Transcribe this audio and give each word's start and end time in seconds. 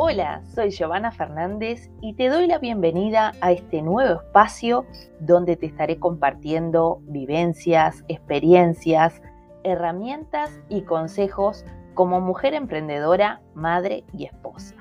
Hola, 0.00 0.42
soy 0.54 0.70
Giovanna 0.70 1.10
Fernández 1.10 1.90
y 2.00 2.14
te 2.14 2.28
doy 2.28 2.46
la 2.46 2.60
bienvenida 2.60 3.32
a 3.40 3.50
este 3.50 3.82
nuevo 3.82 4.20
espacio 4.20 4.86
donde 5.18 5.56
te 5.56 5.66
estaré 5.66 5.98
compartiendo 5.98 7.00
vivencias, 7.08 8.04
experiencias, 8.06 9.20
herramientas 9.64 10.60
y 10.68 10.82
consejos 10.82 11.64
como 11.94 12.20
mujer 12.20 12.54
emprendedora, 12.54 13.40
madre 13.56 14.04
y 14.16 14.26
esposa. 14.26 14.76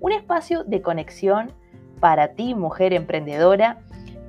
Un 0.00 0.12
espacio 0.12 0.64
de 0.64 0.80
conexión 0.80 1.52
para 2.00 2.28
ti, 2.28 2.54
mujer 2.54 2.94
emprendedora, 2.94 3.80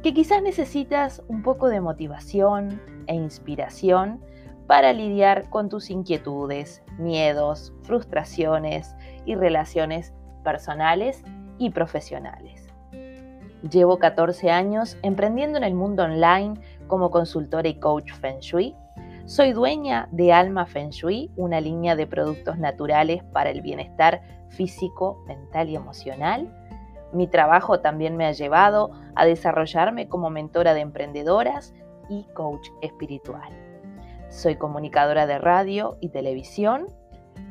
que 0.04 0.14
quizás 0.14 0.44
necesitas 0.44 1.24
un 1.30 1.44
poco 1.44 1.70
de 1.70 1.80
motivación 1.80 2.82
e 3.08 3.16
inspiración 3.16 4.20
para 4.70 4.94
lidiar 4.94 5.50
con 5.50 5.68
tus 5.68 5.90
inquietudes, 5.90 6.84
miedos, 7.00 7.74
frustraciones 7.82 8.96
y 9.26 9.34
relaciones 9.34 10.14
personales 10.44 11.24
y 11.58 11.70
profesionales. 11.72 12.70
Llevo 13.70 14.00
14 14.00 14.52
años 14.52 14.98
emprendiendo 15.02 15.58
en 15.58 15.66
el 15.66 15.74
mundo 15.74 16.04
online 16.04 16.60
como 16.88 17.12
consultora 17.12 17.68
y 17.68 17.76
coach 17.76 18.14
Feng 18.14 18.40
Shui. 18.40 18.76
Soy 19.26 19.52
dueña 19.52 20.08
de 20.12 20.32
Alma 20.32 20.66
Feng 20.66 20.92
Shui, 20.92 21.30
una 21.36 21.60
línea 21.60 21.96
de 21.96 22.08
productos 22.08 22.58
naturales 22.58 23.22
para 23.34 23.50
el 23.50 23.62
bienestar 23.62 24.22
físico, 24.48 25.24
mental 25.28 25.70
y 25.70 25.76
emocional. 25.76 26.56
Mi 27.12 27.28
trabajo 27.28 27.82
también 27.82 28.16
me 28.16 28.26
ha 28.26 28.32
llevado 28.32 28.92
a 29.16 29.26
desarrollarme 29.26 30.08
como 30.08 30.30
mentora 30.30 30.74
de 30.74 30.82
emprendedoras 30.82 31.74
y 32.10 32.24
coach 32.34 32.68
espiritual. 32.82 33.52
Soy 34.30 34.56
comunicadora 34.56 35.28
de 35.28 35.38
radio 35.38 35.98
y 36.02 36.10
televisión, 36.10 36.88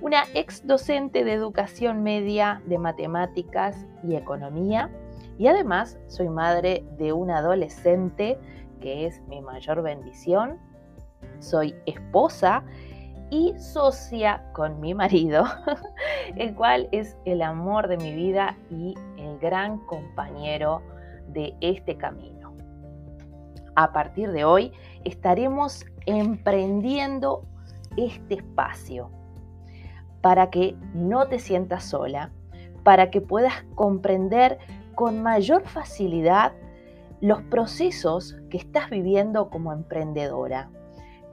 una 0.01 0.25
ex 0.35 0.67
docente 0.67 1.25
de 1.25 1.33
educación 1.33 2.03
media 2.03 2.63
de 2.67 2.79
matemáticas 2.79 3.87
y 4.05 4.15
economía 4.15 4.91
y 5.39 5.49
además 5.49 5.99
soy 6.07 6.29
madre 6.29 6.85
de 6.99 7.13
un 7.13 7.31
adolescente 7.31 8.39
que 8.81 9.07
es 9.07 9.21
mi 9.23 9.41
mayor 9.41 9.83
bendición. 9.83 10.59
Soy 11.41 11.75
esposa 11.87 12.63
y 13.31 13.55
socia 13.59 14.45
con 14.53 14.81
mi 14.81 14.95
marido, 14.95 15.45
el 16.37 16.55
cual 16.55 16.89
es 16.93 17.17
el 17.25 17.43
amor 17.43 17.89
de 17.89 17.97
mi 17.99 18.15
vida 18.15 18.57
y 18.71 18.95
el 19.17 19.39
gran 19.39 19.79
compañero 19.87 20.83
de 21.29 21.55
este 21.61 21.97
camino. 21.97 22.55
A 23.75 23.93
partir 23.93 24.33
de 24.33 24.45
hoy 24.45 24.73
estaremos 25.05 25.85
emprendiendo 26.07 27.43
este 27.97 28.37
espacio 28.37 29.11
para 30.21 30.51
que 30.51 30.77
no 30.95 31.27
te 31.29 31.39
sientas 31.39 31.85
sola, 31.85 32.31
para 32.83 33.11
que 33.11 33.21
puedas 33.21 33.65
comprender 33.75 34.59
con 34.95 35.23
mayor 35.23 35.63
facilidad 35.63 36.53
los 37.21 37.43
procesos 37.43 38.37
que 38.51 38.59
estás 38.59 38.91
viviendo 38.91 39.51
como 39.51 39.73
emprendedora, 39.73 40.71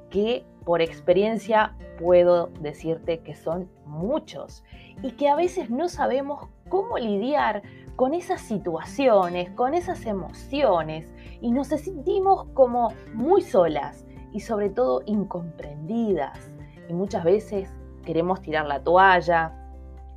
que 0.09 0.45
por 0.63 0.81
experiencia 0.81 1.75
puedo 1.99 2.47
decirte 2.59 3.19
que 3.19 3.35
son 3.35 3.69
muchos 3.85 4.63
y 5.03 5.11
que 5.11 5.29
a 5.29 5.35
veces 5.35 5.69
no 5.69 5.89
sabemos 5.89 6.47
cómo 6.69 6.97
lidiar 6.97 7.61
con 7.95 8.13
esas 8.13 8.41
situaciones, 8.41 9.51
con 9.51 9.73
esas 9.73 10.05
emociones 10.05 11.11
y 11.41 11.51
nos 11.51 11.67
sentimos 11.67 12.47
como 12.53 12.91
muy 13.13 13.41
solas 13.41 14.05
y 14.31 14.41
sobre 14.41 14.69
todo 14.69 15.01
incomprendidas. 15.05 16.51
Y 16.89 16.93
muchas 16.93 17.23
veces 17.23 17.73
queremos 18.05 18.41
tirar 18.41 18.65
la 18.65 18.81
toalla, 18.81 19.53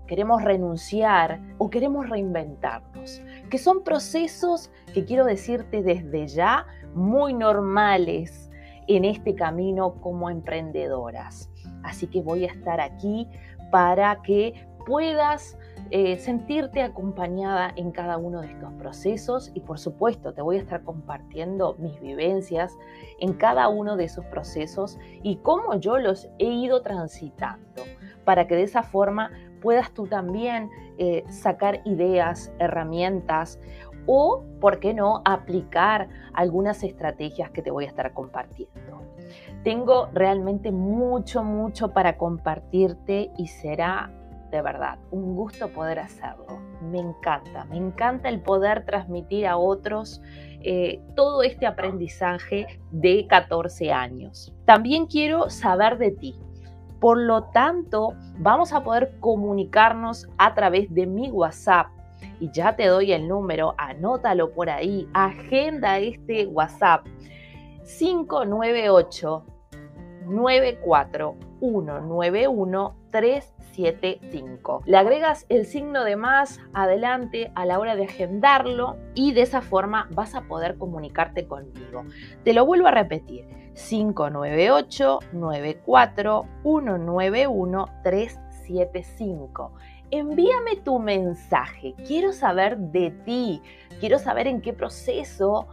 queremos 0.06 0.42
renunciar 0.42 1.40
o 1.58 1.68
queremos 1.68 2.08
reinventarnos, 2.08 3.22
que 3.50 3.58
son 3.58 3.82
procesos 3.82 4.70
que 4.94 5.04
quiero 5.04 5.24
decirte 5.24 5.82
desde 5.82 6.26
ya 6.28 6.66
muy 6.94 7.34
normales 7.34 8.50
en 8.86 9.04
este 9.04 9.34
camino 9.34 9.94
como 10.00 10.30
emprendedoras. 10.30 11.50
Así 11.82 12.06
que 12.06 12.22
voy 12.22 12.44
a 12.44 12.52
estar 12.52 12.80
aquí 12.80 13.28
para 13.70 14.22
que 14.22 14.67
puedas 14.88 15.58
eh, 15.90 16.16
sentirte 16.16 16.80
acompañada 16.80 17.70
en 17.76 17.92
cada 17.92 18.16
uno 18.16 18.40
de 18.40 18.48
estos 18.48 18.72
procesos 18.72 19.50
y 19.52 19.60
por 19.60 19.78
supuesto 19.78 20.32
te 20.32 20.40
voy 20.40 20.56
a 20.56 20.60
estar 20.60 20.82
compartiendo 20.82 21.76
mis 21.78 22.00
vivencias 22.00 22.74
en 23.20 23.34
cada 23.34 23.68
uno 23.68 23.96
de 23.96 24.04
esos 24.04 24.24
procesos 24.24 24.98
y 25.22 25.36
cómo 25.36 25.78
yo 25.78 25.98
los 25.98 26.30
he 26.38 26.46
ido 26.46 26.80
transitando 26.80 27.82
para 28.24 28.46
que 28.46 28.56
de 28.56 28.62
esa 28.62 28.82
forma 28.82 29.30
puedas 29.60 29.92
tú 29.92 30.06
también 30.06 30.70
eh, 30.96 31.24
sacar 31.28 31.82
ideas, 31.84 32.50
herramientas 32.58 33.60
o, 34.06 34.42
¿por 34.58 34.80
qué 34.80 34.94
no?, 34.94 35.20
aplicar 35.26 36.08
algunas 36.32 36.82
estrategias 36.82 37.50
que 37.50 37.60
te 37.60 37.70
voy 37.70 37.84
a 37.84 37.88
estar 37.88 38.14
compartiendo. 38.14 39.02
Tengo 39.64 40.08
realmente 40.14 40.72
mucho, 40.72 41.44
mucho 41.44 41.92
para 41.92 42.16
compartirte 42.16 43.30
y 43.36 43.48
será 43.48 44.17
de 44.50 44.62
verdad, 44.62 44.98
un 45.10 45.34
gusto 45.34 45.68
poder 45.68 45.98
hacerlo. 45.98 46.60
Me 46.82 46.98
encanta, 46.98 47.64
me 47.66 47.76
encanta 47.76 48.28
el 48.28 48.40
poder 48.40 48.84
transmitir 48.84 49.46
a 49.46 49.56
otros 49.56 50.20
eh, 50.62 51.00
todo 51.14 51.42
este 51.42 51.66
aprendizaje 51.66 52.80
de 52.90 53.26
14 53.28 53.92
años. 53.92 54.54
También 54.64 55.06
quiero 55.06 55.50
saber 55.50 55.98
de 55.98 56.12
ti. 56.12 56.34
Por 57.00 57.18
lo 57.18 57.44
tanto, 57.44 58.14
vamos 58.38 58.72
a 58.72 58.82
poder 58.82 59.18
comunicarnos 59.20 60.28
a 60.38 60.54
través 60.54 60.92
de 60.92 61.06
mi 61.06 61.30
WhatsApp. 61.30 61.86
Y 62.40 62.50
ya 62.50 62.74
te 62.74 62.86
doy 62.86 63.12
el 63.12 63.28
número, 63.28 63.74
anótalo 63.78 64.52
por 64.52 64.70
ahí, 64.70 65.08
agenda 65.14 65.98
este 65.98 66.46
WhatsApp 66.46 67.06
598 67.98 69.57
94191 70.28 72.94
375. 73.10 74.82
Le 74.86 74.96
agregas 74.96 75.46
el 75.48 75.66
signo 75.66 76.04
de 76.04 76.14
más 76.16 76.60
adelante 76.72 77.50
a 77.54 77.66
la 77.66 77.78
hora 77.78 77.94
de 77.96 78.04
agendarlo 78.04 78.96
y 79.14 79.32
de 79.32 79.42
esa 79.42 79.60
forma 79.60 80.08
vas 80.10 80.34
a 80.34 80.40
poder 80.42 80.78
comunicarte 80.78 81.46
conmigo. 81.46 82.04
Te 82.44 82.52
lo 82.52 82.66
vuelvo 82.66 82.88
a 82.88 82.92
repetir. 82.92 83.46
598 83.74 85.20
94 85.32 86.46
191 86.62 87.86
375 88.02 89.72
envíame 90.10 90.76
tu 90.76 90.98
mensaje. 90.98 91.94
Quiero 92.06 92.32
saber 92.32 92.78
de 92.78 93.10
ti. 93.24 93.62
Quiero 94.00 94.18
saber 94.18 94.46
en 94.46 94.60
qué 94.60 94.72
proceso 94.72 95.68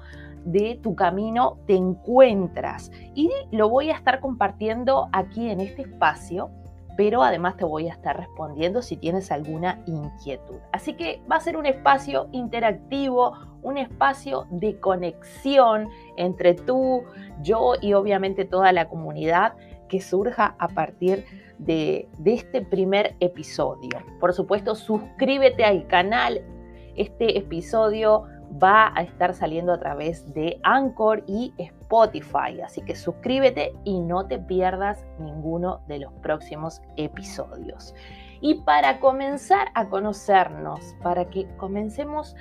de 0.46 0.80
tu 0.82 0.96
camino 0.96 1.58
te 1.68 1.76
encuentras. 1.76 2.92
Y 3.14 3.30
lo 3.52 3.70
voy 3.70 3.90
a 3.90 3.96
estar 3.96 4.22
compartiendo 4.22 5.10
aquí 5.12 5.50
en 5.50 5.60
este 5.60 5.82
espacio 5.82 6.50
pero 6.96 7.24
además 7.24 7.58
te 7.58 7.66
voy 7.66 7.88
a 7.90 7.94
estar 7.94 8.18
respondiendo 8.18 8.82
si 8.82 8.98
tienes 8.98 9.32
alguna 9.32 9.82
inquietud. 9.86 10.58
Así 10.72 10.94
que 10.94 11.22
va 11.30 11.38
a 11.38 11.40
ser 11.40 11.58
un 11.58 11.66
espacio 11.66 12.30
interactivo, 12.32 13.34
un 13.62 13.78
espacio 13.78 14.48
de 14.50 14.80
conexión 14.80 15.90
entre 16.16 16.54
tú, 16.54 17.04
yo 17.42 17.74
y 17.82 17.94
obviamente 17.94 18.46
toda 18.46 18.72
la 18.72 18.88
comunidad 18.88 19.54
que 19.90 20.00
surja 20.02 20.56
a 20.58 20.70
partir 20.70 21.26
de, 21.58 22.08
de 22.18 22.34
este 22.34 22.62
primer 22.62 23.16
episodio. 23.20 24.00
Por 24.20 24.34
supuesto, 24.34 24.76
suscríbete 24.76 25.64
al 25.66 25.88
canal. 25.88 26.42
Este 26.96 27.38
episodio 27.38 28.24
va 28.62 28.92
a 28.96 29.02
estar 29.02 29.34
saliendo 29.34 29.74
a 29.74 29.80
través 29.80 30.34
de 30.34 30.60
Anchor 30.64 31.24
y 31.28 31.54
Spotify. 31.58 32.62
Así 32.64 32.82
que 32.82 32.96
suscríbete 32.96 33.74
y 33.84 34.00
no 34.00 34.28
te 34.28 34.40
pierdas 34.40 35.06
ninguno 35.20 35.82
de 35.88 36.00
los 36.00 36.14
próximos 36.14 36.82
episodios. 36.98 37.94
Y 38.42 38.56
para 38.62 39.00
comenzar 39.00 39.70
a 39.74 39.88
conocernos, 39.88 40.96
para 41.02 41.30
que 41.30 41.48
comencemos 41.58 42.36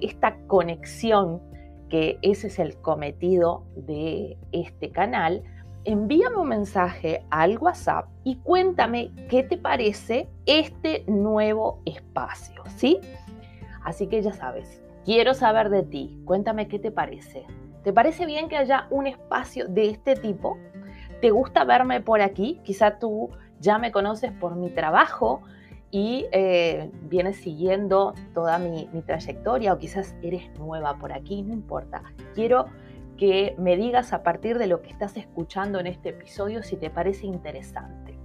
esta 0.00 0.36
conexión, 0.46 1.42
que 1.88 2.18
ese 2.22 2.48
es 2.48 2.58
el 2.58 2.76
cometido 2.80 3.64
de 3.74 4.36
este 4.52 4.90
canal, 4.90 5.42
envíame 5.84 6.36
un 6.36 6.48
mensaje 6.48 7.24
al 7.30 7.58
WhatsApp 7.58 8.06
y 8.24 8.36
cuéntame 8.36 9.10
qué 9.28 9.42
te 9.42 9.56
parece 9.56 10.28
este 10.44 11.04
nuevo 11.06 11.80
espacio, 11.86 12.62
¿sí? 12.76 13.00
Así 13.84 14.06
que 14.06 14.20
ya 14.20 14.34
sabes, 14.34 14.82
Quiero 15.08 15.32
saber 15.32 15.70
de 15.70 15.84
ti. 15.84 16.20
Cuéntame 16.26 16.68
qué 16.68 16.78
te 16.78 16.90
parece. 16.90 17.46
¿Te 17.82 17.94
parece 17.94 18.26
bien 18.26 18.50
que 18.50 18.58
haya 18.58 18.88
un 18.90 19.06
espacio 19.06 19.66
de 19.66 19.88
este 19.88 20.16
tipo? 20.16 20.58
¿Te 21.22 21.30
gusta 21.30 21.64
verme 21.64 22.02
por 22.02 22.20
aquí? 22.20 22.60
Quizá 22.62 22.98
tú 22.98 23.30
ya 23.58 23.78
me 23.78 23.90
conoces 23.90 24.32
por 24.32 24.54
mi 24.54 24.68
trabajo 24.68 25.40
y 25.90 26.26
eh, 26.30 26.90
vienes 27.04 27.36
siguiendo 27.36 28.12
toda 28.34 28.58
mi, 28.58 28.90
mi 28.92 29.00
trayectoria 29.00 29.72
o 29.72 29.78
quizás 29.78 30.14
eres 30.20 30.50
nueva 30.58 30.98
por 30.98 31.14
aquí, 31.14 31.40
no 31.40 31.54
importa. 31.54 32.02
Quiero 32.34 32.66
que 33.16 33.54
me 33.56 33.78
digas 33.78 34.12
a 34.12 34.22
partir 34.22 34.58
de 34.58 34.66
lo 34.66 34.82
que 34.82 34.90
estás 34.90 35.16
escuchando 35.16 35.80
en 35.80 35.86
este 35.86 36.10
episodio 36.10 36.62
si 36.62 36.76
te 36.76 36.90
parece 36.90 37.24
interesante. 37.24 38.18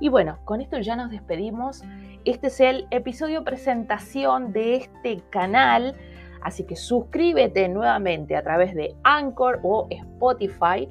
Y 0.00 0.08
bueno, 0.08 0.38
con 0.44 0.60
esto 0.62 0.78
ya 0.78 0.96
nos 0.96 1.10
despedimos. 1.10 1.82
Este 2.26 2.48
es 2.48 2.60
el 2.60 2.86
episodio 2.90 3.44
presentación 3.44 4.52
de 4.52 4.76
este 4.76 5.22
canal, 5.30 5.96
así 6.42 6.64
que 6.64 6.74
suscríbete 6.74 7.68
nuevamente 7.68 8.36
a 8.36 8.42
través 8.42 8.74
de 8.74 8.96
Anchor 9.04 9.60
o 9.62 9.86
Spotify, 9.90 10.88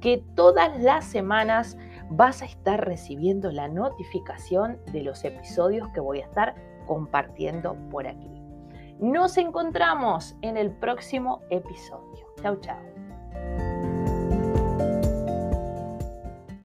que 0.00 0.24
todas 0.34 0.80
las 0.82 1.04
semanas 1.04 1.78
vas 2.10 2.42
a 2.42 2.46
estar 2.46 2.84
recibiendo 2.84 3.52
la 3.52 3.68
notificación 3.68 4.78
de 4.92 5.04
los 5.04 5.24
episodios 5.24 5.88
que 5.94 6.00
voy 6.00 6.20
a 6.20 6.24
estar 6.24 6.54
compartiendo 6.86 7.76
por 7.90 8.06
aquí. 8.06 8.42
Nos 8.98 9.38
encontramos 9.38 10.36
en 10.42 10.56
el 10.56 10.72
próximo 10.72 11.42
episodio. 11.50 12.26
Chao, 12.42 12.56
chao. 12.56 12.91